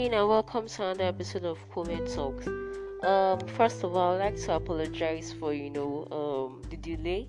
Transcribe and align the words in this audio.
evening 0.00 0.18
and 0.18 0.28
welcome 0.28 0.66
to 0.66 0.82
another 0.82 1.04
episode 1.04 1.44
of 1.44 1.58
Comment 1.74 2.08
Talks. 2.14 2.46
Um, 3.02 3.38
first 3.48 3.84
of 3.84 3.94
all, 3.94 4.14
I'd 4.14 4.32
like 4.32 4.36
to 4.36 4.54
apologize 4.54 5.34
for 5.38 5.52
you 5.52 5.68
know 5.68 6.06
um 6.10 6.62
the 6.70 6.78
delay. 6.78 7.28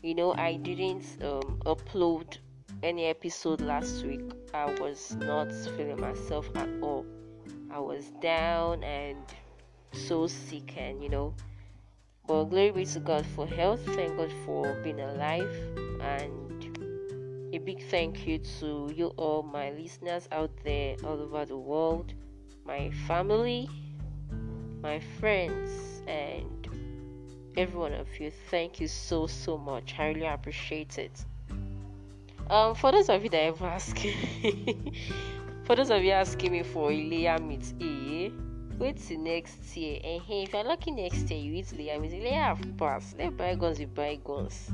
You 0.00 0.14
know, 0.14 0.32
I 0.34 0.54
didn't 0.54 1.04
um 1.24 1.58
upload 1.66 2.38
any 2.84 3.06
episode 3.06 3.60
last 3.60 4.04
week. 4.04 4.30
I 4.54 4.66
was 4.80 5.16
not 5.16 5.50
feeling 5.76 6.00
myself 6.00 6.48
at 6.54 6.68
all. 6.80 7.04
I 7.68 7.80
was 7.80 8.12
down 8.22 8.84
and 8.84 9.18
so 9.92 10.28
sick, 10.28 10.76
and 10.76 11.02
you 11.02 11.08
know, 11.08 11.34
but 12.28 12.44
glory 12.44 12.70
be 12.70 12.86
to 12.86 13.00
God 13.00 13.26
for 13.34 13.44
health. 13.44 13.84
Thank 13.86 14.16
God 14.16 14.30
for 14.46 14.72
being 14.84 15.00
alive 15.00 15.52
and 16.00 16.43
a 17.54 17.58
big 17.58 17.82
thank 17.84 18.26
you 18.26 18.38
to 18.38 18.92
you 18.96 19.06
all, 19.16 19.42
my 19.42 19.70
listeners 19.70 20.28
out 20.32 20.50
there 20.64 20.96
all 21.04 21.20
over 21.20 21.44
the 21.44 21.56
world, 21.56 22.12
my 22.66 22.90
family, 23.06 23.68
my 24.82 24.98
friends, 25.20 26.02
and 26.08 26.68
every 27.56 27.78
one 27.78 27.92
of 27.92 28.08
you. 28.18 28.32
Thank 28.50 28.80
you 28.80 28.88
so 28.88 29.28
so 29.28 29.56
much. 29.56 29.94
I 29.98 30.08
really 30.08 30.26
appreciate 30.26 30.98
it. 30.98 31.24
Um, 32.50 32.74
for 32.74 32.90
those 32.90 33.08
of 33.08 33.22
you 33.22 33.30
that 33.30 33.42
ever 33.42 33.66
ask, 33.66 33.96
for 35.64 35.76
those 35.76 35.90
of 35.90 36.02
you 36.02 36.10
asking 36.10 36.52
me 36.52 36.62
for 36.64 36.90
Ileya 36.90 37.38
meat, 37.40 37.72
eh? 37.80 38.30
Wait 38.78 38.96
till 38.96 39.20
next 39.20 39.76
year. 39.76 40.00
And 40.02 40.20
hey, 40.22 40.42
if 40.42 40.52
you're 40.52 40.64
lucky 40.64 40.90
next 40.90 41.30
year, 41.30 41.38
you 41.38 41.54
eat 41.54 41.66
Ileya 41.66 42.00
meat. 42.00 42.10
Ileya 42.10 42.56
have 42.56 42.76
passed. 42.76 43.16
Let 43.16 43.36
bygones 43.36 43.78
be 43.78 43.84
bygones. 43.84 44.72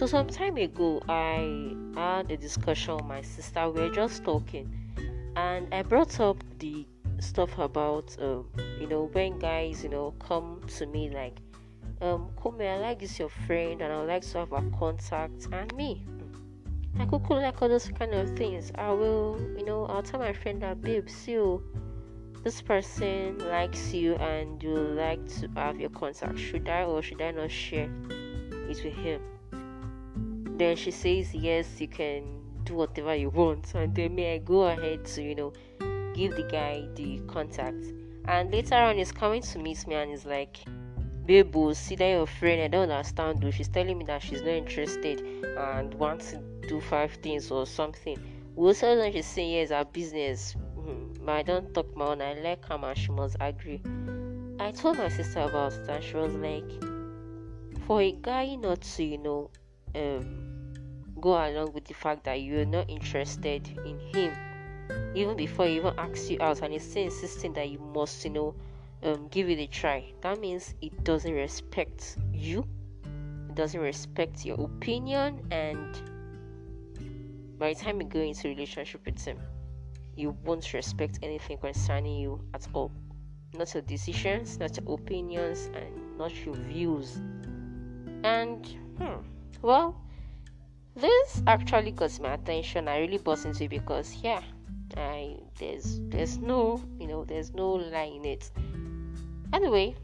So 0.00 0.06
some 0.06 0.28
time 0.28 0.56
ago, 0.56 1.02
I 1.10 1.74
had 1.94 2.30
a 2.30 2.36
discussion 2.38 2.96
with 2.96 3.04
my 3.04 3.20
sister. 3.20 3.68
We 3.68 3.82
were 3.82 3.90
just 3.90 4.24
talking, 4.24 4.72
and 5.36 5.74
I 5.74 5.82
brought 5.82 6.18
up 6.20 6.42
the 6.58 6.86
stuff 7.18 7.58
about, 7.58 8.16
um, 8.18 8.48
you 8.80 8.86
know, 8.86 9.10
when 9.12 9.38
guys, 9.38 9.84
you 9.84 9.90
know, 9.90 10.14
come 10.18 10.62
to 10.78 10.86
me 10.86 11.10
like, 11.10 11.36
um, 12.00 12.30
Kome, 12.42 12.62
I 12.62 12.78
like 12.78 13.00
this 13.00 13.18
your 13.18 13.28
friend, 13.28 13.82
and 13.82 13.92
I 13.92 13.98
would 13.98 14.08
like 14.08 14.22
to 14.22 14.38
have 14.38 14.52
a 14.52 14.62
contact, 14.78 15.48
and 15.52 15.74
me. 15.74 16.02
I 16.98 17.04
could 17.04 17.22
cool 17.24 17.42
like 17.42 17.60
all 17.60 17.68
those 17.68 17.88
kind 17.88 18.14
of 18.14 18.34
things. 18.38 18.72
I 18.76 18.92
will, 18.92 19.38
you 19.58 19.66
know, 19.66 19.84
I'll 19.84 20.02
tell 20.02 20.20
my 20.20 20.32
friend 20.32 20.62
that, 20.62 20.80
babe, 20.80 21.10
see 21.10 21.32
you. 21.32 21.62
This 22.42 22.62
person 22.62 23.36
likes 23.50 23.92
you 23.92 24.14
and 24.14 24.62
you 24.62 24.78
like 24.78 25.28
to 25.40 25.48
have 25.56 25.78
your 25.78 25.90
contact. 25.90 26.38
Should 26.38 26.70
I 26.70 26.84
or 26.84 27.02
should 27.02 27.20
I 27.20 27.32
not 27.32 27.50
share 27.50 27.90
it 28.10 28.82
with 28.82 28.94
him? 28.94 29.20
Then 30.60 30.76
she 30.76 30.90
says 30.90 31.34
yes 31.34 31.80
you 31.80 31.88
can 31.88 32.22
do 32.64 32.74
whatever 32.74 33.14
you 33.14 33.30
want. 33.30 33.74
And 33.74 33.94
then 33.94 34.14
may 34.14 34.34
i 34.34 34.38
go 34.38 34.62
ahead 34.64 35.04
to 35.06 35.22
you 35.22 35.34
know 35.34 35.52
give 36.14 36.36
the 36.36 36.42
guy 36.42 36.86
the 36.94 37.20
contact. 37.26 37.84
And 38.26 38.52
later 38.52 38.74
on 38.74 38.98
he's 38.98 39.12
coming 39.12 39.42
to 39.42 39.58
meet 39.58 39.86
me 39.86 39.94
and 39.94 40.10
he's 40.10 40.26
like 40.26 40.58
babe 41.26 41.54
see 41.74 41.96
that 41.96 42.08
your 42.08 42.26
friend? 42.26 42.60
I 42.62 42.68
don't 42.68 42.90
understand 42.90 43.40
though. 43.40 43.50
She's 43.50 43.68
telling 43.68 43.96
me 43.98 44.04
that 44.06 44.22
she's 44.22 44.42
not 44.42 44.50
interested 44.50 45.20
and 45.20 45.94
wants 45.94 46.32
to 46.32 46.42
do 46.68 46.80
five 46.80 47.12
things 47.22 47.50
or 47.50 47.66
something. 47.66 48.18
We'll 48.54 48.74
tell 48.74 49.10
she's 49.12 49.26
saying 49.26 49.52
yes 49.52 49.70
our 49.70 49.84
business 49.84 50.56
mm-hmm. 50.76 51.24
but 51.24 51.32
i 51.32 51.42
don't 51.42 51.72
talk 51.72 51.96
my 51.96 52.06
own. 52.06 52.20
I 52.20 52.34
like 52.34 52.64
her 52.66 52.78
and 52.82 52.98
she 52.98 53.12
must 53.12 53.36
agree. 53.40 53.80
I 54.58 54.72
told 54.72 54.98
my 54.98 55.08
sister 55.08 55.40
about 55.40 55.72
it 55.72 55.88
and 55.88 56.04
she 56.04 56.16
was 56.16 56.34
like 56.34 56.70
for 57.86 58.02
a 58.02 58.12
guy 58.12 58.56
not 58.56 58.82
to 58.82 59.04
you 59.04 59.18
know 59.18 59.50
um 59.94 60.49
go 61.20 61.30
along 61.30 61.72
with 61.72 61.84
the 61.84 61.94
fact 61.94 62.24
that 62.24 62.42
you're 62.42 62.64
not 62.64 62.88
interested 62.88 63.68
in 63.84 63.98
him 64.14 64.32
even 65.14 65.36
before 65.36 65.66
he 65.66 65.76
even 65.76 65.92
asks 65.98 66.30
you 66.30 66.38
out 66.40 66.62
and 66.62 66.72
he's 66.72 66.88
still 66.88 67.04
insisting 67.04 67.52
that 67.52 67.68
you 67.68 67.78
must 67.78 68.24
you 68.24 68.30
know 68.30 68.54
um, 69.02 69.28
give 69.28 69.48
it 69.48 69.58
a 69.58 69.66
try. 69.66 70.12
That 70.20 70.38
means 70.40 70.74
it 70.82 71.04
doesn't 71.04 71.32
respect 71.32 72.18
you 72.32 72.66
it 73.48 73.54
doesn't 73.54 73.80
respect 73.80 74.44
your 74.44 74.60
opinion 74.60 75.40
and 75.50 76.00
by 77.58 77.74
the 77.74 77.80
time 77.80 78.00
you 78.00 78.06
go 78.06 78.20
into 78.20 78.48
relationship 78.48 79.04
with 79.04 79.22
him 79.24 79.38
you 80.16 80.36
won't 80.44 80.72
respect 80.72 81.18
anything 81.22 81.58
concerning 81.58 82.18
you 82.18 82.44
at 82.54 82.66
all. 82.72 82.92
Not 83.54 83.74
your 83.74 83.82
decisions 83.82 84.58
not 84.58 84.76
your 84.76 84.94
opinions 84.94 85.70
and 85.74 86.18
not 86.18 86.32
your 86.44 86.54
views. 86.54 87.16
And 88.22 88.66
hmm, 88.98 89.20
well 89.62 90.00
this 90.96 91.42
actually 91.46 91.92
got 91.92 92.18
my 92.20 92.34
attention. 92.34 92.88
I 92.88 92.98
really 92.98 93.18
bought 93.18 93.44
into 93.44 93.64
it 93.64 93.70
because 93.70 94.16
yeah, 94.22 94.42
I 94.96 95.36
there's 95.58 96.00
there's 96.08 96.38
no 96.38 96.82
you 96.98 97.06
know 97.06 97.24
there's 97.24 97.54
no 97.54 97.72
lie 97.72 98.12
in 98.14 98.24
it. 98.24 98.50
Anyway, 99.52 99.94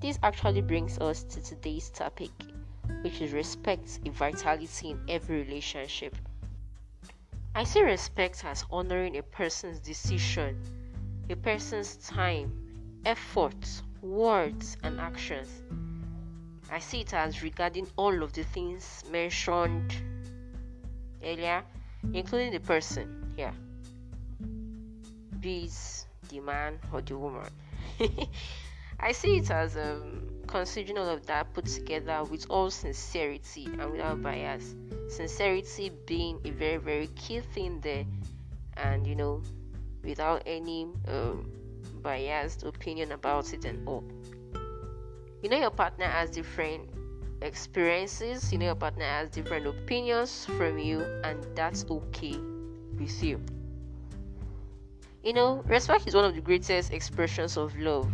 this 0.00 0.18
actually 0.22 0.60
brings 0.60 0.98
us 0.98 1.24
to 1.24 1.42
today's 1.42 1.90
topic, 1.90 2.30
which 3.02 3.20
is 3.20 3.32
respect 3.32 4.00
and 4.04 4.14
vitality 4.14 4.90
in 4.90 5.00
every 5.08 5.42
relationship. 5.42 6.16
I 7.54 7.64
see 7.64 7.82
respect 7.82 8.44
as 8.44 8.64
honoring 8.70 9.16
a 9.16 9.22
person's 9.22 9.80
decision, 9.80 10.60
a 11.28 11.34
person's 11.34 11.96
time, 11.96 12.52
effort, 13.04 13.82
words, 14.02 14.76
and 14.84 15.00
actions. 15.00 15.48
I 16.70 16.78
see 16.78 17.00
it 17.00 17.14
as 17.14 17.42
regarding 17.42 17.88
all 17.96 18.22
of 18.22 18.32
the 18.34 18.44
things 18.44 19.02
mentioned 19.10 19.94
earlier, 21.24 21.62
including 22.12 22.52
the 22.52 22.60
person 22.60 23.32
here, 23.36 23.52
be 25.40 25.64
it 25.64 26.06
the 26.28 26.40
man 26.40 26.78
or 26.92 27.00
the 27.00 27.16
woman. 27.16 27.48
I 29.00 29.12
see 29.12 29.38
it 29.38 29.50
as 29.50 29.76
um, 29.76 30.28
considering 30.46 30.98
all 30.98 31.08
of 31.08 31.26
that 31.26 31.52
put 31.54 31.66
together 31.66 32.24
with 32.24 32.46
all 32.50 32.70
sincerity 32.70 33.66
and 33.66 33.92
without 33.92 34.22
bias. 34.22 34.74
Sincerity 35.08 35.92
being 36.06 36.40
a 36.44 36.50
very, 36.50 36.78
very 36.78 37.06
key 37.08 37.40
thing 37.40 37.80
there, 37.80 38.04
and 38.76 39.06
you 39.06 39.14
know, 39.14 39.42
without 40.02 40.42
any 40.46 40.86
um, 41.06 41.50
biased 42.02 42.64
opinion 42.64 43.12
about 43.12 43.52
it 43.52 43.64
and 43.64 43.86
all. 43.86 44.04
You 45.42 45.50
know, 45.50 45.58
your 45.58 45.70
partner 45.70 46.06
has 46.06 46.30
different 46.30 46.90
experiences, 47.42 48.52
you 48.52 48.58
know, 48.58 48.66
your 48.66 48.74
partner 48.74 49.04
has 49.04 49.30
different 49.30 49.66
opinions 49.66 50.44
from 50.56 50.78
you, 50.78 51.02
and 51.24 51.44
that's 51.54 51.84
okay 51.90 52.36
with 52.98 53.22
you. 53.22 53.40
You 55.22 55.32
know, 55.32 55.62
respect 55.66 56.06
is 56.06 56.14
one 56.14 56.24
of 56.24 56.34
the 56.34 56.40
greatest 56.40 56.92
expressions 56.92 57.56
of 57.56 57.76
love. 57.78 58.10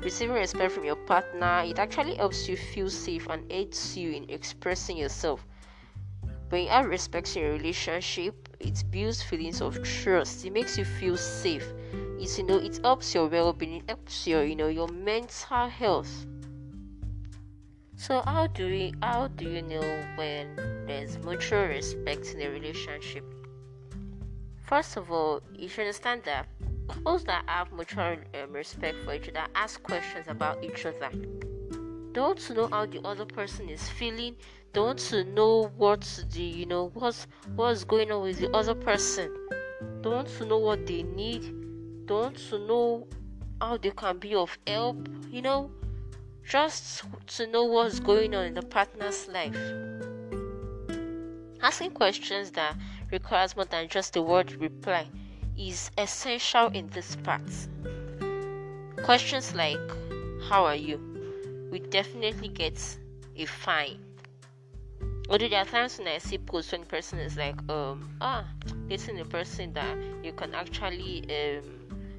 Receiving 0.00 0.36
respect 0.36 0.72
from 0.72 0.84
your 0.84 0.96
partner, 0.96 1.62
it 1.64 1.78
actually 1.78 2.16
helps 2.16 2.48
you 2.48 2.56
feel 2.56 2.88
safe 2.90 3.26
and 3.28 3.50
aids 3.50 3.96
you 3.96 4.10
in 4.12 4.28
expressing 4.28 4.96
yourself. 4.96 5.44
When 6.50 6.62
you 6.62 6.68
have 6.70 6.86
respect 6.86 7.36
in 7.36 7.42
your 7.42 7.52
relationship, 7.52 8.48
it 8.60 8.82
builds 8.90 9.22
feelings 9.22 9.60
of 9.60 9.82
trust. 9.82 10.44
It 10.44 10.52
makes 10.52 10.78
you 10.78 10.84
feel 10.84 11.16
safe. 11.16 11.72
It's 12.18 12.38
you 12.38 12.44
know, 12.44 12.56
it 12.58 12.80
helps 12.82 13.14
your 13.14 13.28
well-being, 13.28 13.76
it 13.76 13.84
helps 13.88 14.26
your 14.26 14.44
you 14.44 14.56
know 14.56 14.68
your 14.68 14.88
mental 14.88 15.68
health 15.68 16.26
so 17.98 18.22
how 18.24 18.46
do 18.46 18.64
we 18.66 18.94
how 19.02 19.26
do 19.26 19.50
you 19.50 19.60
know 19.60 20.04
when 20.14 20.54
there's 20.86 21.18
mutual 21.18 21.66
respect 21.66 22.32
in 22.32 22.40
a 22.42 22.48
relationship? 22.48 23.24
First 24.62 24.96
of 24.96 25.10
all, 25.10 25.42
you 25.52 25.68
should 25.68 25.80
understand 25.80 26.22
that 26.24 26.46
couples 26.88 27.24
that 27.24 27.42
have 27.48 27.72
mutual 27.72 28.04
um, 28.04 28.52
respect 28.52 28.98
for 29.04 29.14
each 29.14 29.28
other 29.30 29.46
ask 29.56 29.82
questions 29.82 30.26
about 30.28 30.62
each 30.62 30.86
other. 30.86 31.10
Don't 32.12 32.50
know 32.54 32.68
how 32.68 32.86
the 32.86 33.04
other 33.04 33.24
person 33.24 33.68
is 33.68 33.88
feeling. 33.88 34.36
Don't 34.72 35.12
know 35.34 35.72
what 35.76 36.02
the 36.32 36.42
you 36.42 36.66
know 36.66 36.92
what's 36.94 37.26
what's 37.56 37.82
going 37.82 38.12
on 38.12 38.22
with 38.22 38.38
the 38.38 38.48
other 38.56 38.76
person. 38.76 39.34
Don't 40.02 40.48
know 40.48 40.58
what 40.58 40.86
they 40.86 41.02
need. 41.02 42.06
Don't 42.06 42.40
know 42.52 43.08
how 43.60 43.76
they 43.76 43.90
can 43.90 44.18
be 44.18 44.36
of 44.36 44.56
help. 44.68 45.08
You 45.30 45.42
know, 45.42 45.70
just 46.48 47.04
to 47.26 47.46
know 47.46 47.64
what's 47.64 48.00
going 48.00 48.34
on 48.34 48.46
in 48.46 48.54
the 48.54 48.62
partner's 48.62 49.28
life. 49.28 49.54
Asking 51.60 51.90
questions 51.90 52.52
that 52.52 52.74
requires 53.12 53.54
more 53.54 53.66
than 53.66 53.88
just 53.88 54.16
a 54.16 54.22
word 54.22 54.52
reply 54.52 55.06
is 55.58 55.90
essential 55.98 56.68
in 56.68 56.88
this 56.88 57.16
part. 57.16 57.42
Questions 59.04 59.54
like 59.54 59.78
how 60.48 60.64
are 60.64 60.74
you? 60.74 60.98
We 61.70 61.80
definitely 61.80 62.48
get 62.48 62.80
a 63.36 63.44
fine. 63.44 63.98
Although 65.28 65.48
there 65.48 65.60
are 65.60 65.66
times 65.66 65.98
when 65.98 66.08
I 66.08 66.16
see 66.16 66.38
posts 66.38 66.72
when 66.72 66.84
person 66.86 67.18
is 67.18 67.36
like, 67.36 67.56
um, 67.68 68.16
ah, 68.22 68.48
this 68.88 69.08
is 69.08 69.20
a 69.20 69.24
person 69.26 69.74
that 69.74 69.98
you 70.24 70.32
can 70.32 70.54
actually 70.54 71.24
um 71.28 71.77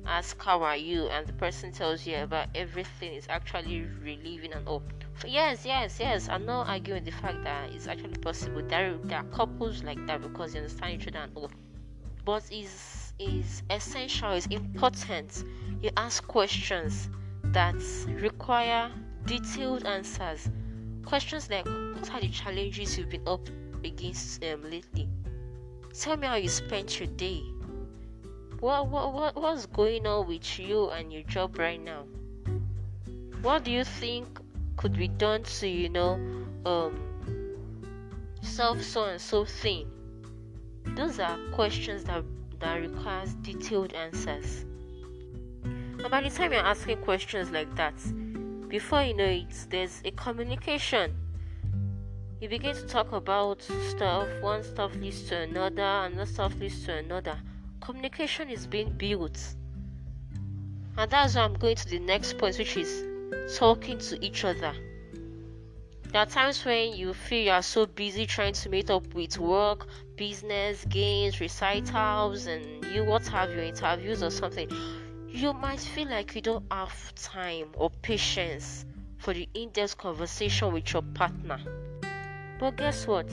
ask 0.10 0.42
how 0.42 0.62
are 0.64 0.78
you 0.78 1.08
and 1.08 1.28
the 1.28 1.34
person 1.34 1.72
tells 1.72 2.06
you 2.06 2.18
about 2.18 2.48
everything 2.56 3.14
is 3.14 3.26
actually 3.30 3.86
relieving 4.02 4.52
and 4.54 4.68
all 4.68 4.84
yes 5.26 5.66
yes 5.66 6.00
yes 6.00 6.28
i'm 6.30 6.46
not 6.46 6.68
arguing 6.68 7.04
the 7.04 7.12
fact 7.12 7.44
that 7.44 7.70
it's 7.72 7.88
actually 7.88 8.18
possible 8.18 8.62
there, 8.68 8.98
there 9.04 9.20
are 9.20 9.24
couples 9.26 9.84
like 9.84 10.04
that 10.08 10.22
because 10.22 10.54
they 10.54 10.60
understand 10.60 11.02
each 11.02 11.08
other 11.08 11.20
and 11.20 11.32
all 11.36 11.52
but 12.26 12.44
is 12.52 13.14
is 13.20 13.64
essential, 13.70 14.32
is 14.32 14.46
important. 14.48 15.44
You 15.82 15.90
ask 15.98 16.26
questions 16.28 17.10
that 17.46 17.76
require 18.22 18.92
detailed 19.26 19.86
answers. 19.86 20.50
Questions 21.06 21.50
like 21.50 21.66
what 21.66 22.14
are 22.14 22.22
the 22.22 22.30
challenges 22.30 22.98
you've 22.98 23.10
been 23.10 23.28
up 23.28 23.48
against 23.84 24.44
um, 24.44 24.64
lately? 24.64 25.10
Tell 26.00 26.18
me 26.18 26.28
how 26.28 26.36
you 26.36 26.50
spent 26.50 27.00
your 27.00 27.08
day. 27.08 27.42
What, 28.60 28.90
what 28.90 29.14
what 29.14 29.36
what's 29.36 29.68
going 29.68 30.06
on 30.06 30.28
with 30.28 30.60
you 30.60 30.90
and 30.90 31.14
your 31.14 31.24
job 31.24 31.58
right 31.58 31.82
now? 31.82 32.04
What 33.42 33.64
do 33.64 33.72
you 33.72 33.86
think 33.86 34.28
could 34.76 34.98
be 34.98 35.08
done 35.08 35.44
to 35.44 35.68
you 35.68 35.88
know 35.88 36.20
um 36.66 37.00
solve 38.42 38.84
so 38.84 39.06
and 39.06 39.22
so 39.22 39.46
thing? 39.46 39.90
Those 40.98 41.22
are 41.22 41.38
questions 41.54 42.04
that 42.04 42.26
that 42.60 42.82
requires 42.82 43.34
detailed 43.36 43.94
answers. 43.94 44.66
And 45.64 46.10
by 46.10 46.20
the 46.20 46.30
time 46.30 46.52
you're 46.52 46.62
asking 46.62 46.98
questions 46.98 47.52
like 47.52 47.74
that, 47.78 47.96
before 48.68 49.04
you 49.04 49.14
know 49.14 49.24
it, 49.24 49.68
there's 49.70 50.02
a 50.04 50.12
communication. 50.12 51.16
You 52.42 52.50
begin 52.50 52.76
to 52.76 52.86
talk 52.88 53.14
about 53.14 53.62
stuff, 53.62 54.28
one 54.42 54.64
stuff 54.64 54.94
leads 54.96 55.24
to 55.30 55.38
another, 55.44 55.82
another 55.82 56.26
stuff 56.26 56.60
leads 56.60 56.84
to 56.86 56.98
another. 56.98 57.38
Communication 57.82 58.50
is 58.50 58.68
being 58.68 58.92
built. 58.92 59.40
And 60.98 61.10
that's 61.10 61.36
why 61.36 61.42
I'm 61.42 61.54
going 61.54 61.76
to 61.76 61.88
the 61.88 62.00
next 62.00 62.38
point, 62.38 62.58
which 62.58 62.76
is 62.78 63.06
talking 63.58 63.98
to 64.00 64.24
each 64.24 64.44
other. 64.44 64.74
There 66.12 66.22
are 66.22 66.26
times 66.26 66.66
when 66.66 66.94
you 66.94 67.14
feel 67.14 67.46
you 67.46 67.52
are 67.52 67.62
so 67.62 67.86
busy 67.86 68.26
trying 68.26 68.54
to 68.54 68.70
meet 68.70 68.90
up 68.90 69.14
with 69.14 69.38
work, 69.38 69.88
business, 70.16 70.84
games, 70.86 71.40
recitals, 71.40 72.48
and 72.48 72.84
you 72.86 73.06
what 73.06 73.28
have 73.28 73.52
your 73.52 73.64
interviews 73.64 74.24
or 74.24 74.32
something. 74.32 74.70
You 75.28 75.54
might 75.54 75.80
feel 75.80 76.10
like 76.10 76.34
you 76.34 76.42
don't 76.42 76.66
have 76.72 77.14
time 77.14 77.68
or 77.76 77.92
patience 78.02 78.86
for 79.20 79.34
the 79.34 79.48
in 79.54 79.70
depth 79.70 79.98
conversation 79.98 80.74
with 80.74 80.92
your 80.92 81.04
partner. 81.14 81.60
But 82.60 82.78
guess 82.78 83.06
what? 83.06 83.30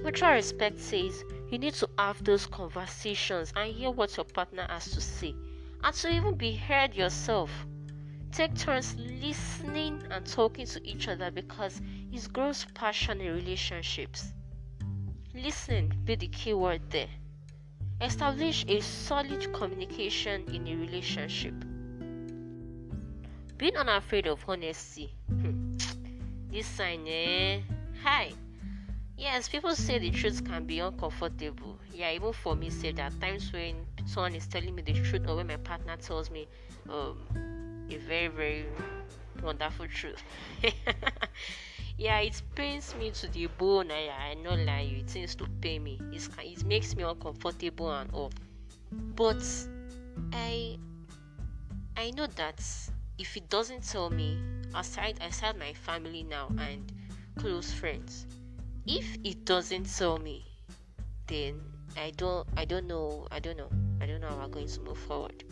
Mutual 0.00 0.30
respect 0.30 0.78
says 0.78 1.24
you 1.54 1.58
need 1.60 1.74
to 1.74 1.88
have 1.98 2.22
those 2.24 2.46
conversations 2.46 3.52
and 3.54 3.72
hear 3.72 3.88
what 3.88 4.16
your 4.16 4.24
partner 4.24 4.66
has 4.68 4.90
to 4.90 5.00
say, 5.00 5.32
and 5.84 5.94
to 5.94 6.10
even 6.10 6.34
be 6.34 6.52
heard 6.52 6.92
yourself. 6.96 7.48
Take 8.32 8.56
turns 8.56 8.96
listening 8.96 10.02
and 10.10 10.26
talking 10.26 10.66
to 10.66 10.84
each 10.84 11.06
other 11.06 11.30
because 11.30 11.80
it 12.12 12.32
grows 12.32 12.66
passion 12.74 13.20
in 13.20 13.32
relationships. 13.32 14.32
Listening 15.32 15.92
be 16.04 16.16
the 16.16 16.26
key 16.26 16.54
word 16.54 16.82
there. 16.90 17.06
Establish 18.00 18.64
a 18.66 18.80
solid 18.80 19.52
communication 19.52 20.44
in 20.52 20.66
a 20.66 20.74
relationship. 20.74 21.54
Being 23.58 23.76
unafraid 23.76 24.26
of 24.26 24.44
honesty. 24.48 25.14
Hmm. 25.28 25.76
this 26.50 26.66
sign, 26.66 27.06
eh? 27.06 27.60
Hi. 28.02 28.32
Yes, 29.16 29.48
people 29.48 29.74
say 29.76 29.98
the 29.98 30.10
truth 30.10 30.44
can 30.44 30.64
be 30.66 30.80
uncomfortable. 30.80 31.78
Yeah, 31.92 32.10
even 32.12 32.32
for 32.32 32.56
me, 32.56 32.70
say 32.70 32.92
that 32.92 33.20
times 33.20 33.52
when 33.52 33.86
someone 34.06 34.34
is 34.34 34.46
telling 34.46 34.74
me 34.74 34.82
the 34.82 34.92
truth 34.94 35.26
or 35.28 35.36
when 35.36 35.46
my 35.46 35.56
partner 35.56 35.96
tells 35.96 36.30
me 36.30 36.48
um, 36.88 37.18
a 37.90 37.96
very, 37.96 38.28
very 38.28 38.66
wonderful 39.42 39.86
truth. 39.86 40.22
yeah, 41.98 42.18
it 42.18 42.42
pains 42.56 42.94
me 42.96 43.10
to 43.12 43.28
the 43.28 43.46
bone. 43.46 43.90
I, 43.92 44.08
I 44.30 44.34
not 44.34 44.58
lie. 44.58 44.88
It 45.00 45.10
seems 45.10 45.34
to 45.36 45.46
pain 45.60 45.84
me. 45.84 46.00
It's, 46.12 46.28
it 46.38 46.64
makes 46.64 46.96
me 46.96 47.04
uncomfortable 47.04 47.92
and 47.92 48.10
all. 48.12 48.32
But 48.92 49.42
I 50.32 50.78
I 51.96 52.10
know 52.10 52.26
that 52.26 52.60
if 53.18 53.36
it 53.36 53.48
doesn't 53.48 53.84
tell 53.88 54.10
me, 54.10 54.38
aside 54.74 55.18
aside 55.20 55.56
my 55.58 55.72
family 55.72 56.24
now 56.24 56.48
and 56.58 56.92
close 57.36 57.72
friends, 57.72 58.26
if 58.86 59.16
it 59.24 59.44
doesn't 59.44 59.84
tell 59.84 60.18
me, 60.18 60.44
then 61.26 61.60
I 61.96 62.10
don't 62.16 62.46
I 62.56 62.64
don't 62.64 62.86
know 62.86 63.26
I 63.30 63.38
don't 63.38 63.56
know 63.56 63.70
I 64.00 64.06
don't 64.06 64.20
know 64.20 64.28
how 64.28 64.42
we're 64.42 64.48
going 64.48 64.68
to 64.68 64.80
move 64.80 64.98
forward. 64.98 65.44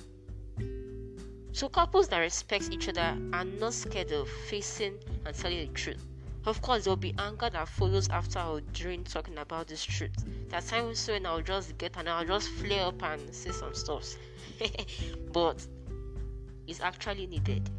So 1.52 1.69
couples 1.69 2.08
that 2.08 2.19
respect 2.19 2.70
each 2.70 2.88
other 2.88 3.17
are 3.32 3.44
not 3.44 3.75
scared 3.75 4.11
of 4.12 4.29
facing 4.49 4.94
and 5.26 5.34
telling 5.34 5.67
the 5.67 5.73
truth. 5.75 6.02
Of 6.44 6.61
course, 6.61 6.84
there'll 6.84 6.96
be 6.96 7.14
anger 7.19 7.50
that 7.50 7.69
follows 7.69 8.08
after 8.08 8.40
or 8.40 8.61
during 8.73 9.05
talking 9.05 9.38
about 9.38 9.69
this 9.69 9.85
truth. 9.85 10.12
That 10.49 10.67
times 10.67 11.06
when 11.06 11.25
I'll 11.25 11.43
just 11.43 11.78
get 11.78 11.96
and 11.96 12.08
I'll 12.08 12.25
just 12.25 12.49
flare 12.49 12.87
up 12.87 13.00
and 13.02 13.32
say 13.35 13.50
some 13.52 13.75
stuff. 13.75 14.17
but 15.32 15.64
it's 16.67 16.81
actually 16.81 17.26
needed. 17.26 17.70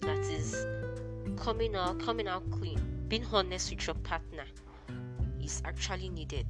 That 0.00 0.18
is 0.18 0.64
coming 1.36 1.74
out, 1.74 1.98
coming 1.98 2.28
out 2.28 2.48
clean, 2.52 2.91
being 3.12 3.26
honest 3.30 3.70
with 3.70 3.86
your 3.86 3.94
partner 3.96 4.44
is 5.38 5.60
actually 5.66 6.08
needed. 6.08 6.46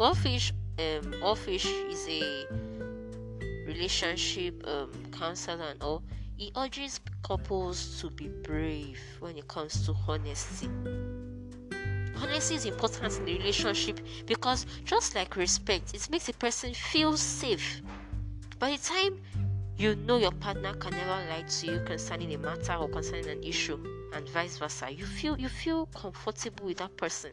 Offish, 0.00 0.50
um, 0.78 1.12
is 1.12 2.08
a 2.08 2.46
relationship 3.66 4.66
um, 4.66 4.90
counselor 5.12 5.64
and 5.64 5.82
all. 5.82 6.02
He 6.38 6.50
urges 6.56 7.00
couples 7.22 8.00
to 8.00 8.08
be 8.08 8.28
brave 8.28 8.98
when 9.20 9.36
it 9.36 9.46
comes 9.46 9.84
to 9.84 9.94
honesty. 10.08 10.70
Honesty 12.16 12.54
is 12.54 12.64
important 12.64 13.18
in 13.18 13.26
the 13.26 13.36
relationship 13.36 14.00
because, 14.24 14.64
just 14.86 15.14
like 15.14 15.36
respect, 15.36 15.92
it 15.92 16.08
makes 16.08 16.30
a 16.30 16.32
person 16.32 16.72
feel 16.72 17.14
safe. 17.18 17.82
By 18.58 18.70
the 18.70 18.78
time 18.78 19.20
you 19.76 19.96
know 19.96 20.16
your 20.16 20.32
partner 20.32 20.72
can 20.72 20.92
never 20.92 21.28
lie 21.28 21.44
to 21.46 21.66
you 21.66 21.80
concerning 21.84 22.32
a 22.32 22.38
matter 22.38 22.72
or 22.72 22.88
concerning 22.88 23.28
an 23.28 23.42
issue, 23.42 23.97
and 24.12 24.28
vice 24.28 24.58
versa, 24.58 24.90
you 24.90 25.04
feel 25.04 25.38
you 25.38 25.48
feel 25.48 25.86
comfortable 25.86 26.66
with 26.66 26.78
that 26.78 26.96
person. 26.96 27.32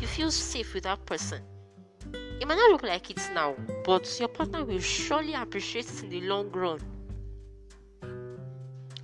You 0.00 0.06
feel 0.06 0.30
safe 0.30 0.74
with 0.74 0.84
that 0.84 1.04
person. 1.06 1.42
It 2.12 2.46
might 2.46 2.56
not 2.56 2.70
look 2.70 2.82
like 2.82 3.10
it 3.10 3.20
now, 3.34 3.54
but 3.84 4.08
your 4.20 4.28
partner 4.28 4.64
will 4.64 4.80
surely 4.80 5.34
appreciate 5.34 5.86
it 5.90 6.02
in 6.02 6.10
the 6.10 6.20
long 6.22 6.50
run. 6.50 6.80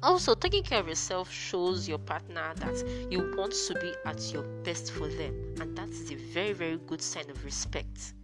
Also, 0.03 0.35
taking 0.35 0.65
care 0.65 0.81
of 0.81 0.89
yourself 0.89 1.31
shows 1.31 1.89
your 1.89 1.99
partner 1.99 2.53
that 2.57 3.09
you 3.09 3.33
want 3.37 3.53
to 3.53 3.75
be 3.81 3.95
at 4.05 4.33
your 4.33 4.43
best 4.65 4.91
for 4.91 5.07
them, 5.07 5.55
and 5.61 5.77
that 5.77 5.89
is 5.89 6.11
a 6.11 6.17
very, 6.17 6.53
very 6.53 6.77
good 6.89 7.01
sign 7.01 7.31
of 7.31 7.45
respect. 7.45 8.15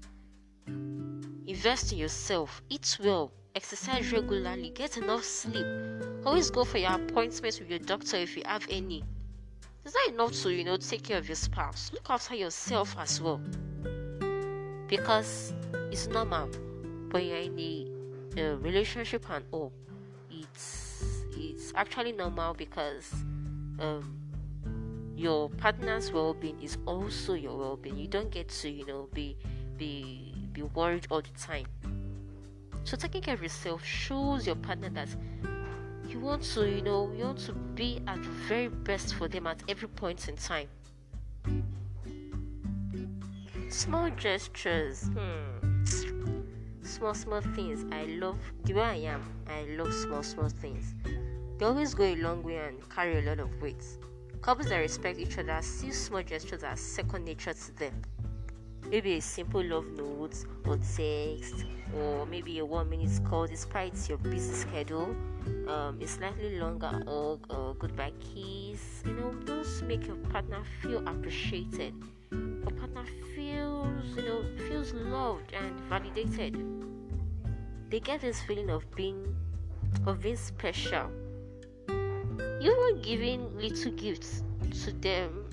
Invest 1.46 1.92
in 1.92 1.98
yourself, 1.98 2.60
eat 2.68 2.98
well, 3.02 3.32
exercise 3.54 4.12
regularly, 4.12 4.70
get 4.70 4.96
enough 4.96 5.24
sleep. 5.24 5.66
Always 6.24 6.50
go 6.50 6.64
for 6.64 6.78
your 6.78 6.92
appointments 6.92 7.60
with 7.60 7.70
your 7.70 7.78
doctor 7.78 8.16
if 8.16 8.36
you 8.36 8.42
have 8.46 8.66
any. 8.70 9.04
It's 9.84 9.94
not 9.94 10.14
enough 10.14 10.32
to, 10.42 10.50
you 10.50 10.64
know, 10.64 10.76
take 10.76 11.04
care 11.04 11.18
of 11.18 11.28
your 11.28 11.36
spouse. 11.36 11.90
Look 11.92 12.10
after 12.10 12.34
yourself 12.34 12.94
as 12.98 13.20
well. 13.20 13.40
Because 14.86 15.54
it's 15.90 16.06
normal 16.08 16.48
when 17.10 17.24
you're 17.24 17.36
in 17.38 17.58
a, 17.58 18.40
a 18.40 18.56
relationship 18.56 19.24
and 19.30 19.44
all. 19.50 19.72
It's 20.30 21.24
it's 21.36 21.72
actually 21.74 22.12
normal 22.12 22.54
because 22.54 23.12
um, 23.78 24.18
your 25.16 25.48
partner's 25.50 26.12
well-being 26.12 26.60
is 26.62 26.78
also 26.86 27.34
your 27.34 27.56
well-being. 27.56 27.96
You 27.96 28.08
don't 28.08 28.30
get 28.30 28.48
to, 28.48 28.68
you 28.68 28.86
know, 28.86 29.08
be 29.12 29.36
be 29.76 30.34
be 30.52 30.62
worried 30.62 31.06
all 31.10 31.22
the 31.22 31.38
time. 31.38 31.66
So 32.88 32.96
taking 32.96 33.20
care 33.20 33.34
of 33.34 33.42
yourself 33.42 33.84
shows 33.84 34.46
your 34.46 34.56
partner 34.56 34.88
that 34.88 35.10
you 36.08 36.20
want 36.20 36.42
to, 36.54 36.66
you 36.66 36.80
know, 36.80 37.12
you 37.14 37.24
want 37.24 37.38
to 37.40 37.52
be 37.52 38.00
at 38.06 38.16
the 38.22 38.30
very 38.48 38.68
best 38.68 39.14
for 39.16 39.28
them 39.28 39.46
at 39.46 39.62
every 39.68 39.88
point 39.88 40.26
in 40.26 40.36
time. 40.36 40.68
Small 43.68 44.08
gestures. 44.08 45.10
Hmm. 45.12 45.84
Small, 46.82 47.12
small 47.12 47.42
things. 47.42 47.84
I 47.92 48.04
love 48.06 48.38
the 48.64 48.72
way 48.72 48.82
I 48.82 48.94
am. 49.12 49.22
I 49.46 49.64
love 49.76 49.92
small, 49.92 50.22
small 50.22 50.48
things. 50.48 50.94
They 51.58 51.66
always 51.66 51.92
go 51.92 52.04
a 52.04 52.16
long 52.16 52.42
way 52.42 52.56
and 52.56 52.88
carry 52.88 53.18
a 53.18 53.28
lot 53.28 53.38
of 53.38 53.60
weight. 53.60 53.84
Couples 54.40 54.70
that 54.70 54.78
respect 54.78 55.18
each 55.18 55.36
other 55.36 55.60
see 55.60 55.92
small 55.92 56.22
gestures 56.22 56.62
as 56.62 56.80
second 56.80 57.26
nature 57.26 57.52
to 57.52 57.72
them. 57.76 57.92
Maybe 58.90 59.14
a 59.14 59.20
simple 59.20 59.62
love 59.62 59.86
note 59.96 60.44
or 60.66 60.78
text, 60.78 61.66
or 61.94 62.26
maybe 62.26 62.58
a 62.58 62.64
one 62.64 62.88
minute 62.88 63.20
call 63.28 63.46
despite 63.46 64.08
your 64.08 64.18
busy 64.18 64.52
schedule, 64.54 65.14
um, 65.68 66.00
a 66.00 66.06
slightly 66.06 66.58
longer 66.58 66.88
hug 66.88 67.46
or 67.50 67.74
goodbye 67.78 68.12
kiss. 68.20 69.02
You 69.04 69.12
know, 69.12 69.34
those 69.44 69.82
make 69.82 70.06
your 70.06 70.16
partner 70.16 70.62
feel 70.80 71.06
appreciated. 71.06 71.94
Your 72.30 72.72
partner 72.78 73.04
feels, 73.34 74.16
you 74.16 74.22
know, 74.22 74.44
feels 74.68 74.92
loved 74.94 75.52
and 75.52 75.78
validated. 75.88 76.56
They 77.90 78.00
get 78.00 78.20
this 78.22 78.40
feeling 78.42 78.70
of 78.70 78.90
being, 78.94 79.36
of 80.06 80.22
being 80.22 80.36
special 80.36 81.10
you 82.60 82.72
even 82.90 83.02
giving 83.02 83.58
little 83.58 83.92
gifts 83.92 84.42
to 84.84 84.92
them 84.92 85.44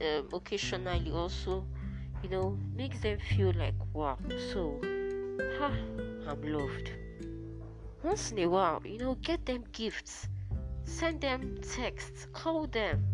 um, 0.00 0.28
occasionally 0.32 1.10
also 1.10 1.64
you 2.22 2.28
know 2.28 2.56
makes 2.74 3.00
them 3.00 3.18
feel 3.18 3.52
like 3.52 3.74
wow 3.92 4.18
so 4.52 4.80
ha, 5.58 5.70
I'm 6.28 6.42
loved. 6.42 6.90
Once 8.02 8.32
in 8.32 8.38
a 8.40 8.46
while, 8.46 8.80
you 8.84 8.98
know, 8.98 9.14
get 9.16 9.44
them 9.46 9.64
gifts, 9.72 10.28
send 10.84 11.20
them 11.20 11.58
texts, 11.74 12.26
call 12.32 12.66
them. 12.66 13.04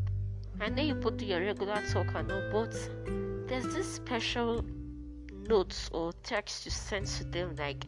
I 0.61 0.69
know 0.69 0.83
you 0.83 0.95
put 0.95 1.21
your 1.23 1.41
regular 1.41 1.83
talk 1.91 2.15
and 2.15 2.31
all, 2.31 2.43
but 2.53 2.73
there's 3.49 3.65
this 3.75 3.95
special 3.95 4.65
notes 5.49 5.89
or 5.93 6.13
text 6.23 6.65
you 6.65 6.71
send 6.71 7.07
to 7.07 7.25
them, 7.25 7.57
like 7.57 7.87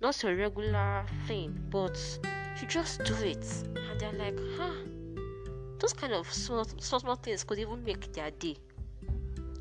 not 0.00 0.22
a 0.24 0.34
regular 0.34 1.04
thing, 1.26 1.58
but 1.70 1.98
you 2.60 2.68
just 2.68 3.02
do 3.04 3.14
it, 3.14 3.46
and 3.90 4.00
they're 4.00 4.12
like, 4.12 4.38
huh. 4.56 4.74
Those 5.78 5.94
kind 5.94 6.12
of 6.12 6.30
small, 6.30 6.64
small, 6.64 7.00
small 7.00 7.16
things 7.16 7.42
could 7.42 7.58
even 7.58 7.82
make 7.82 8.12
their 8.12 8.30
day. 8.30 8.56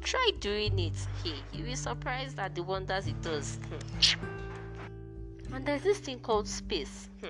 Try 0.01 0.31
doing 0.39 0.79
it. 0.79 0.93
Hey, 1.23 1.35
you'll 1.51 1.65
be 1.65 1.75
surprised 1.75 2.39
at 2.39 2.55
the 2.55 2.63
wonders 2.63 3.07
it 3.07 3.21
does. 3.21 3.59
Hmm. 4.01 5.55
and 5.55 5.65
there's 5.65 5.83
this 5.83 5.99
thing 5.99 6.19
called 6.19 6.47
space. 6.47 7.09
Hmm. 7.21 7.29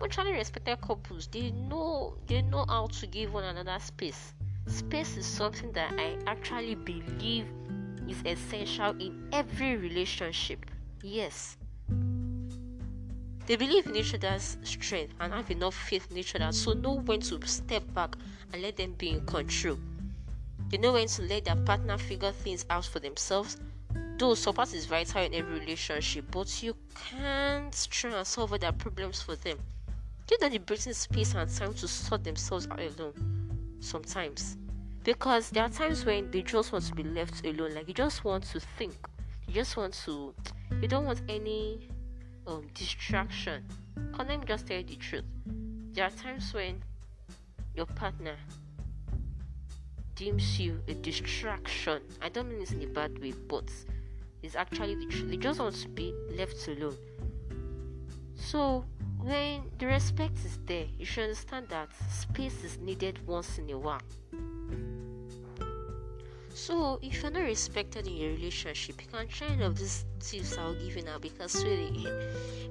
Mutually 0.00 0.32
respected 0.32 0.80
couples, 0.80 1.28
they 1.28 1.50
know 1.50 2.16
they 2.26 2.42
know 2.42 2.64
how 2.68 2.88
to 2.88 3.06
give 3.06 3.32
one 3.32 3.44
another 3.44 3.78
space. 3.80 4.34
Space 4.66 5.16
is 5.16 5.26
something 5.26 5.72
that 5.72 5.92
I 5.98 6.18
actually 6.26 6.74
believe 6.74 7.46
is 8.08 8.22
essential 8.26 8.90
in 9.00 9.28
every 9.32 9.76
relationship. 9.76 10.66
Yes, 11.02 11.56
they 13.46 13.56
believe 13.56 13.86
in 13.86 13.96
each 13.96 14.14
other's 14.14 14.56
strength 14.62 15.12
and 15.20 15.32
have 15.32 15.50
enough 15.50 15.74
faith 15.74 16.10
in 16.10 16.16
each 16.16 16.34
other, 16.34 16.50
so 16.50 16.72
know 16.72 16.94
when 16.94 17.20
to 17.20 17.46
step 17.46 17.82
back 17.92 18.16
and 18.52 18.62
let 18.62 18.76
them 18.76 18.94
be 18.96 19.10
in 19.10 19.26
control. 19.26 19.78
They 20.74 20.80
know 20.80 20.94
when 20.94 21.06
to 21.06 21.22
let 21.22 21.44
their 21.44 21.54
partner 21.54 21.96
figure 21.96 22.32
things 22.32 22.66
out 22.68 22.84
for 22.84 22.98
themselves. 22.98 23.58
Though 24.18 24.34
support 24.34 24.74
is 24.74 24.86
vital 24.86 25.22
in 25.22 25.32
every 25.32 25.60
relationship, 25.60 26.24
but 26.32 26.64
you 26.64 26.74
can't 27.12 27.86
try 27.92 28.10
and 28.10 28.26
solve 28.26 28.58
their 28.58 28.72
problems 28.72 29.22
for 29.22 29.36
them. 29.36 29.56
Give 30.26 30.40
them 30.40 30.50
the 30.50 30.58
breathing 30.58 30.92
space 30.92 31.32
and 31.36 31.48
time 31.48 31.74
to 31.74 31.86
sort 31.86 32.24
themselves 32.24 32.66
out 32.68 32.80
alone. 32.80 33.76
Sometimes. 33.78 34.56
Because 35.04 35.50
there 35.50 35.62
are 35.62 35.68
times 35.68 36.04
when 36.04 36.28
they 36.32 36.42
just 36.42 36.72
want 36.72 36.84
to 36.86 36.94
be 36.96 37.04
left 37.04 37.46
alone, 37.46 37.76
like 37.76 37.86
you 37.86 37.94
just 37.94 38.24
want 38.24 38.42
to 38.42 38.58
think. 38.58 38.94
You 39.46 39.54
just 39.54 39.76
want 39.76 39.94
to 40.06 40.34
you 40.82 40.88
don't 40.88 41.04
want 41.04 41.22
any 41.28 41.88
um, 42.48 42.66
distraction. 42.74 43.62
Can 44.16 44.26
let 44.26 44.40
me 44.40 44.44
just 44.44 44.66
tell 44.66 44.78
you 44.78 44.82
the 44.82 44.96
truth. 44.96 45.24
There 45.92 46.04
are 46.04 46.10
times 46.10 46.52
when 46.52 46.82
your 47.76 47.86
partner 47.86 48.34
deems 50.14 50.60
you 50.60 50.80
a 50.88 50.94
distraction. 50.94 52.02
I 52.22 52.28
don't 52.28 52.48
mean 52.48 52.60
this 52.60 52.72
in 52.72 52.82
a 52.82 52.86
bad 52.86 53.18
way, 53.20 53.32
but 53.48 53.70
it's 54.42 54.54
actually 54.54 54.94
the 54.94 55.06
truth. 55.06 55.30
They 55.30 55.36
just 55.36 55.60
want 55.60 55.74
to 55.76 55.88
be 55.88 56.14
left 56.36 56.68
alone. 56.68 56.96
So 58.36 58.84
when 59.18 59.70
the 59.78 59.86
respect 59.86 60.36
is 60.44 60.58
there, 60.66 60.86
you 60.98 61.06
should 61.06 61.24
understand 61.24 61.68
that 61.68 61.88
space 62.10 62.62
is 62.62 62.78
needed 62.78 63.26
once 63.26 63.58
in 63.58 63.70
a 63.70 63.78
while. 63.78 64.02
So, 66.54 67.00
if 67.02 67.20
you're 67.20 67.32
not 67.32 67.42
respected 67.42 68.06
in 68.06 68.16
your 68.16 68.30
relationship, 68.30 69.02
you 69.02 69.08
can 69.08 69.26
try 69.26 69.48
any 69.48 69.64
of 69.64 69.76
these 69.76 70.04
tips 70.20 70.56
I'll 70.56 70.72
give 70.74 70.94
you 70.94 71.02
now 71.02 71.18
because 71.18 71.64
really, 71.64 72.06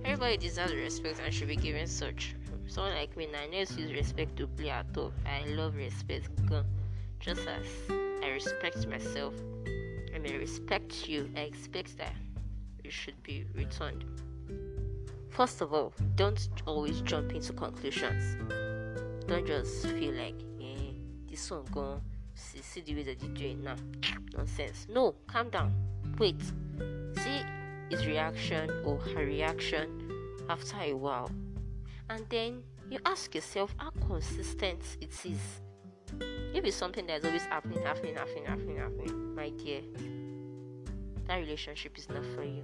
everybody 0.06 0.38
deserves 0.38 0.74
respect 0.74 1.20
and 1.20 1.34
should 1.34 1.50
be 1.50 1.58
given 1.58 1.86
such. 1.88 2.34
Someone 2.68 2.94
like 2.94 3.18
me, 3.18 3.28
I 3.36 3.48
never 3.48 3.74
use 3.74 3.92
respect 3.92 4.38
to 4.38 4.48
play 4.48 4.70
at 4.70 4.86
all. 4.96 5.12
I 5.26 5.46
love 5.50 5.76
respect, 5.76 6.30
just 7.24 7.48
as 7.48 7.66
I 8.22 8.30
respect 8.30 8.86
myself. 8.88 9.34
and 10.14 10.28
I 10.28 10.36
respect 10.36 11.08
you, 11.08 11.30
I 11.36 11.42
expect 11.42 11.98
that 11.98 12.14
you 12.84 12.92
should 12.92 13.22
be 13.24 13.46
returned. 13.56 14.04
First 15.30 15.62
of 15.62 15.74
all, 15.74 15.94
don't 16.16 16.50
always 16.68 17.02
jump 17.02 17.32
into 17.32 17.54
conclusions. 17.54 18.36
Don't 19.26 19.48
just 19.48 19.88
feel 19.88 20.14
like, 20.14 20.36
eh, 20.62 20.92
this 21.30 21.50
one 21.50 21.66
gone 21.72 22.02
see, 22.36 22.62
see 22.62 22.82
the 22.82 22.96
way 22.96 23.04
that 23.04 23.22
you're 23.24 23.34
doing 23.34 23.64
now. 23.64 23.76
Nonsense. 24.36 24.88
No, 24.90 25.16
calm 25.28 25.50
down. 25.50 25.74
Wait. 26.20 26.42
See 27.18 27.42
his 27.90 28.06
reaction 28.06 28.70
or 28.84 28.98
her 28.98 29.26
reaction 29.26 30.12
after 30.50 30.78
a 30.82 30.94
while. 30.94 31.32
And 32.10 32.26
then 32.30 32.64
you 32.90 33.00
ask 33.06 33.34
yourself 33.34 33.74
how 33.78 33.92
consistent 34.08 34.82
it 35.00 35.14
is. 35.26 35.63
If 36.54 36.66
it's 36.66 36.76
something 36.76 37.08
that's 37.08 37.26
always 37.26 37.44
happening, 37.44 37.82
happening, 37.84 38.16
happening, 38.16 38.46
happening, 38.46 38.78
happening, 38.78 39.36
my 39.36 39.50
dear, 39.50 39.82
that 41.28 41.38
relationship 41.38 41.98
is 41.98 42.10
not 42.10 42.26
for 42.36 42.44
you. 42.44 42.64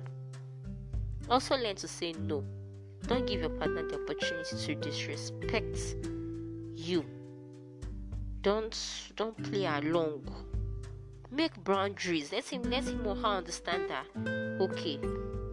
Also, 1.29 1.55
learn 1.55 1.75
to 1.75 1.87
say 1.87 2.13
no. 2.13 2.43
Don't 3.07 3.25
give 3.25 3.41
your 3.41 3.49
partner 3.49 3.87
the 3.87 4.01
opportunity 4.03 4.55
to 4.57 4.75
disrespect 4.75 5.95
you 6.79 7.03
don't 8.41 9.11
don't 9.17 9.35
play 9.43 9.65
along 9.65 10.23
make 11.29 11.61
boundaries 11.65 12.31
let 12.31 12.47
him 12.47 12.63
let 12.63 12.85
him 12.85 13.05
or 13.05 13.15
her 13.15 13.37
understand 13.37 13.83
that 13.89 14.05
okay 14.61 14.97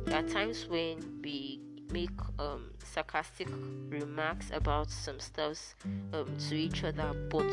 there 0.05 0.25
are 0.25 0.29
times 0.29 0.67
when 0.69 0.97
we 1.23 1.61
make 1.91 2.11
um, 2.39 2.71
sarcastic 2.85 3.49
remarks 3.89 4.51
about 4.53 4.89
some 4.89 5.19
stuffs 5.19 5.75
um, 6.13 6.33
to 6.49 6.55
each 6.55 6.85
other 6.85 7.13
but 7.29 7.51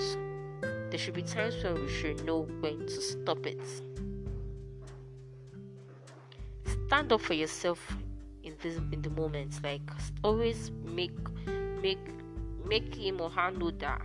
there 0.93 0.99
should 0.99 1.15
be 1.15 1.23
times 1.23 1.55
when 1.63 1.73
we 1.73 1.89
should 1.89 2.23
know 2.23 2.41
when 2.59 2.77
to 2.85 3.01
stop 3.01 3.43
it 3.47 3.59
stand 6.85 7.11
up 7.11 7.19
for 7.19 7.33
yourself 7.33 7.97
in 8.43 8.53
this 8.61 8.77
in 8.91 9.01
the 9.01 9.09
moment 9.09 9.59
like 9.63 9.81
always 10.23 10.71
make 10.85 11.17
make 11.81 11.97
make 12.67 12.93
him 12.93 13.19
or 13.19 13.29
her 13.31 13.49
know 13.49 13.71
that 13.71 14.01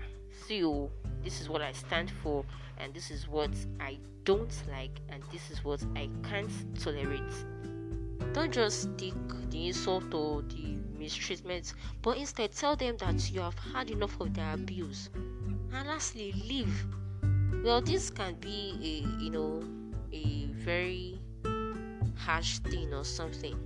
see 0.46 0.56
you 0.56 0.90
this 1.22 1.40
is 1.40 1.48
what 1.48 1.62
I 1.62 1.72
stand 1.72 2.10
for, 2.22 2.44
and 2.78 2.94
this 2.94 3.10
is 3.10 3.28
what 3.28 3.50
I 3.80 3.98
don't 4.24 4.54
like, 4.70 5.00
and 5.08 5.22
this 5.32 5.50
is 5.50 5.64
what 5.64 5.84
I 5.96 6.08
can't 6.22 6.50
tolerate. 6.80 7.20
Don't 8.32 8.52
just 8.52 8.96
take 8.96 9.14
the 9.50 9.66
insult 9.68 10.14
or 10.14 10.42
the 10.42 10.76
mistreatment, 10.98 11.74
but 12.02 12.16
instead 12.16 12.52
tell 12.52 12.76
them 12.76 12.96
that 12.98 13.30
you 13.30 13.40
have 13.40 13.58
had 13.58 13.90
enough 13.90 14.20
of 14.20 14.32
their 14.34 14.54
abuse. 14.54 15.10
And 15.72 15.88
lastly, 15.88 16.32
leave. 16.48 16.86
Well, 17.64 17.80
this 17.80 18.10
can 18.10 18.34
be 18.36 18.74
a 18.80 19.22
you 19.22 19.30
know 19.30 19.62
a 20.12 20.46
very 20.64 21.18
harsh 22.16 22.58
thing 22.58 22.92
or 22.94 23.04
something. 23.04 23.58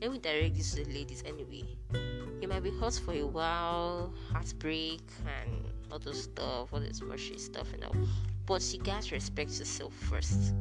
Let 0.00 0.12
me 0.12 0.18
direct 0.18 0.56
this 0.56 0.74
to 0.74 0.84
the 0.84 0.92
ladies 0.92 1.22
anyway. 1.26 1.64
You 2.40 2.48
might 2.48 2.62
be 2.62 2.70
hurt 2.70 3.00
for 3.04 3.14
a 3.14 3.26
while, 3.26 4.12
heartbreak, 4.30 5.00
and 5.26 5.64
all 5.90 5.98
those 5.98 6.24
stuff, 6.24 6.72
all 6.72 6.80
this 6.80 7.00
mushy 7.00 7.38
stuff, 7.38 7.68
you 7.72 7.78
know. 7.78 7.92
But 8.44 8.62
you 8.72 8.80
guys 8.80 9.10
respect 9.10 9.58
yourself 9.58 9.94
first. 9.94 10.54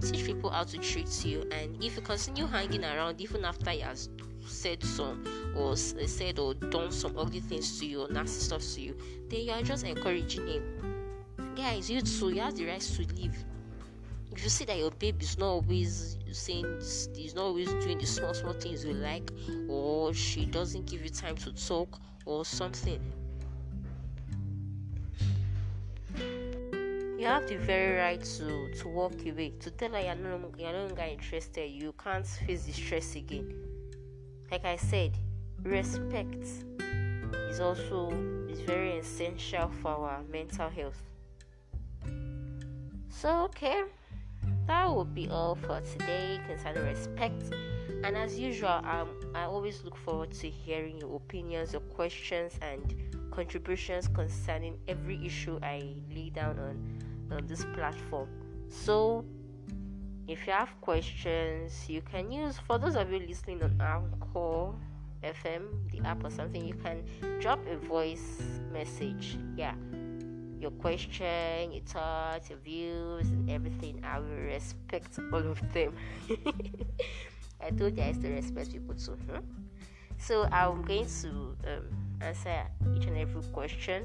Teach 0.00 0.24
people 0.24 0.50
how 0.50 0.64
to 0.64 0.78
treat 0.78 1.24
you, 1.24 1.42
and 1.50 1.82
if 1.82 1.96
you 1.96 2.02
continue 2.02 2.46
hanging 2.46 2.84
around 2.84 3.20
even 3.20 3.44
after 3.44 3.70
he 3.70 3.80
has 3.80 4.08
said 4.48 4.82
some 4.82 5.24
or 5.56 5.72
eh, 5.72 6.06
said 6.06 6.38
or 6.38 6.54
done 6.54 6.90
some 6.90 7.16
ugly 7.18 7.40
things 7.40 7.78
to 7.78 7.86
you 7.86 8.02
or 8.02 8.08
nasty 8.08 8.40
stuff 8.40 8.62
to 8.74 8.80
you, 8.80 8.96
then 9.28 9.40
you 9.40 9.52
are 9.52 9.62
just 9.62 9.84
encouraging 9.84 10.46
him. 10.46 10.62
Guys, 11.56 11.90
you 11.90 12.00
too, 12.00 12.30
you 12.30 12.40
have 12.40 12.56
the 12.56 12.66
right 12.66 12.80
to 12.80 13.02
leave. 13.14 13.36
If 14.32 14.42
you 14.42 14.48
see 14.50 14.64
that 14.66 14.78
your 14.78 14.90
baby 14.90 15.24
is 15.24 15.38
not 15.38 15.46
always 15.46 16.18
saying, 16.32 16.66
he's 17.14 17.34
not 17.34 17.44
always 17.44 17.72
doing 17.74 17.98
the 17.98 18.06
small, 18.06 18.34
small 18.34 18.52
things 18.52 18.84
you 18.84 18.92
like, 18.92 19.30
or 19.68 20.12
she 20.12 20.44
doesn't 20.44 20.86
give 20.86 21.02
you 21.02 21.08
time 21.08 21.36
to 21.36 21.52
talk, 21.52 21.98
or 22.26 22.44
something, 22.44 23.00
you 27.18 27.24
have 27.24 27.48
the 27.48 27.56
very 27.56 27.98
right 27.98 28.22
to 28.22 28.70
to 28.74 28.88
walk 28.88 29.14
away 29.26 29.52
to 29.58 29.70
tell 29.70 29.90
her 29.90 30.00
you're 30.00 30.14
you're 30.58 30.72
no 30.72 30.86
longer 30.86 31.02
interested 31.02 31.70
you 31.70 31.94
can't 32.02 32.26
face 32.26 32.64
the 32.64 32.72
stress 32.72 33.16
again 33.16 33.65
like 34.50 34.64
i 34.64 34.76
said 34.76 35.16
respect 35.62 36.46
is 37.50 37.60
also 37.60 38.10
is 38.48 38.60
very 38.60 38.98
essential 38.98 39.70
for 39.82 39.90
our 39.90 40.22
mental 40.30 40.68
health 40.68 41.02
so 43.08 43.44
okay 43.44 43.82
that 44.66 44.94
would 44.94 45.14
be 45.14 45.28
all 45.28 45.54
for 45.54 45.80
today 45.80 46.40
concerning 46.46 46.84
respect 46.84 47.54
and 48.04 48.16
as 48.16 48.38
usual 48.38 48.68
um, 48.68 49.08
i 49.34 49.42
always 49.42 49.82
look 49.84 49.96
forward 49.96 50.30
to 50.30 50.48
hearing 50.48 50.98
your 50.98 51.16
opinions 51.16 51.72
your 51.72 51.82
questions 51.82 52.52
and 52.62 52.94
contributions 53.30 54.08
concerning 54.08 54.76
every 54.88 55.24
issue 55.24 55.58
i 55.62 55.94
lay 56.14 56.30
down 56.30 56.58
on 56.58 57.06
on 57.30 57.46
this 57.46 57.64
platform. 57.74 58.28
So, 58.68 59.24
if 60.28 60.46
you 60.46 60.52
have 60.52 60.70
questions, 60.80 61.88
you 61.88 62.02
can 62.02 62.32
use 62.32 62.58
for 62.58 62.78
those 62.78 62.96
of 62.96 63.12
you 63.12 63.20
listening 63.20 63.62
on 63.62 63.80
Anchor 63.80 64.72
FM, 65.22 65.90
the 65.92 66.06
app 66.06 66.24
or 66.24 66.30
something, 66.30 66.64
you 66.64 66.74
can 66.74 67.04
drop 67.40 67.60
a 67.68 67.76
voice 67.76 68.42
message. 68.72 69.38
Yeah, 69.56 69.74
your 70.60 70.72
question, 70.72 71.72
your 71.72 71.82
thoughts, 71.84 72.50
your 72.50 72.58
views, 72.58 73.28
and 73.28 73.50
everything. 73.50 74.02
I 74.04 74.18
will 74.18 74.42
respect 74.46 75.18
all 75.32 75.46
of 75.50 75.60
them. 75.72 75.94
I 77.60 77.70
told 77.70 77.96
you 77.96 78.02
I 78.02 78.12
still 78.12 78.32
respect 78.32 78.72
people 78.72 78.94
too. 78.94 79.12
Hmm? 79.12 79.38
So 80.18 80.48
I'm 80.50 80.82
going 80.82 81.06
to 81.22 81.28
um, 81.28 81.84
answer 82.20 82.66
each 82.96 83.06
and 83.06 83.16
every 83.16 83.42
question. 83.52 84.04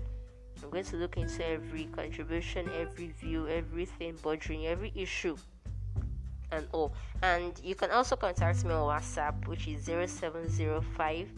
I'm 0.64 0.70
going 0.70 0.84
to 0.86 0.98
look 0.98 1.18
into 1.18 1.44
every 1.48 1.86
contribution, 1.86 2.70
every 2.80 3.08
view, 3.08 3.48
everything 3.48 4.16
bothering, 4.22 4.68
every 4.68 4.92
issue 4.96 5.36
and 6.52 6.68
all. 6.72 6.94
And 7.22 7.60
you 7.64 7.76
can 7.76 7.92
also 7.92 8.16
contact 8.16 8.64
me 8.66 8.74
on 8.74 8.88
WhatsApp, 8.88 9.48
which 9.48 9.68
is 9.68 9.86
0705 9.86 11.30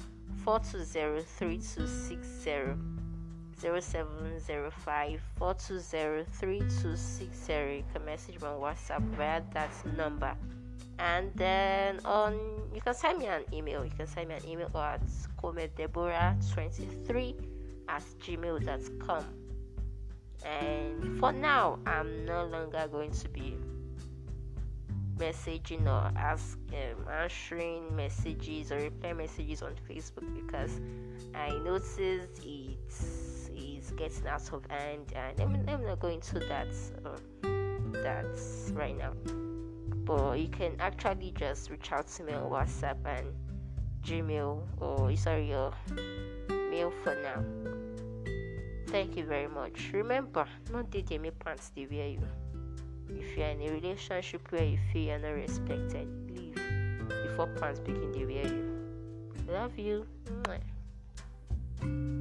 420 0.44 1.24
3260. 1.24 3.04
0705 3.60 5.22
420 5.38 6.26
3260. 6.32 7.54
You 7.54 7.84
can 7.94 8.06
message 8.06 8.42
me 8.42 8.48
on 8.48 8.60
WhatsApp 8.60 9.02
via 9.16 9.42
that 9.54 9.72
number. 9.96 10.36
And 11.00 11.32
then 11.36 12.00
on 12.06 12.34
you 12.74 12.82
can 12.82 12.94
send 12.94 13.20
me 13.20 13.28
an 13.28 13.44
email. 13.54 13.84
You 13.84 13.92
can 13.92 14.08
send 14.08 14.30
me 14.30 14.36
an 14.36 14.46
email 14.48 14.70
at 14.76 15.02
comedeborah23 15.42 17.36
at 17.90 18.04
gmail.com. 18.22 19.26
And 20.46 21.20
for 21.20 21.32
now, 21.32 21.80
I'm 21.86 22.26
no 22.26 22.46
longer 22.46 22.88
going 22.92 23.12
to 23.12 23.30
be 23.30 23.56
messaging 25.24 25.86
or 25.88 26.12
ask 26.18 26.58
um, 26.74 27.08
answering 27.10 27.96
messages 27.96 28.72
or 28.72 28.78
reply 28.78 29.14
messages 29.14 29.62
on 29.62 29.74
Facebook 29.90 30.28
because 30.36 30.82
I 31.34 31.50
noticed 31.64 32.42
it's 32.44 33.50
is 33.56 33.92
getting 33.92 34.28
out 34.28 34.52
of 34.52 34.66
hand 34.70 35.14
and 35.16 35.40
I'm, 35.40 35.70
I'm 35.70 35.86
not 35.86 36.00
going 36.00 36.20
to 36.22 36.40
that 36.40 36.68
um, 37.06 37.92
that 37.94 38.26
right 38.74 38.98
now. 38.98 39.14
But 40.06 40.40
you 40.40 40.50
can 40.50 40.76
actually 40.80 41.34
just 41.38 41.70
reach 41.70 41.92
out 41.92 42.08
to 42.08 42.24
me 42.24 42.34
on 42.34 42.50
WhatsApp 42.50 42.98
and 43.06 43.28
Gmail 44.04 44.62
or 44.82 45.16
sorry 45.16 45.50
your 45.50 45.72
mail 46.50 46.92
for 47.04 47.16
now. 47.24 47.44
Thank 48.88 49.16
you 49.16 49.24
very 49.24 49.48
much. 49.48 49.92
Remember 49.94 50.46
not 50.72 50.92
did 50.92 51.10
me 51.22 51.32
pants 51.32 51.72
they 51.74 51.88
wear 51.90 52.10
you 52.10 52.43
if 53.18 53.38
you're 53.38 53.48
in 53.48 53.62
a 53.62 53.72
relationship 53.72 54.42
where 54.52 54.64
you 54.64 54.80
feel 54.92 55.02
you're 55.04 55.20
not 55.20 55.30
respected, 55.30 56.08
leave 56.30 56.56
before 57.24 57.48
pants 57.60 57.80
begin 57.80 58.12
to 58.14 58.26
wear 58.26 58.46
you. 58.46 58.74
Love 59.48 59.78
you. 59.78 60.06
Mwah. 60.44 62.13